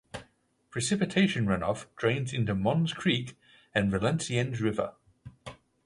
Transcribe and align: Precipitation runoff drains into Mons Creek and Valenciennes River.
Precipitation 0.71 1.45
runoff 1.45 1.85
drains 1.95 2.33
into 2.33 2.55
Mons 2.55 2.91
Creek 2.91 3.37
and 3.75 3.91
Valenciennes 3.91 4.59
River. 4.59 4.95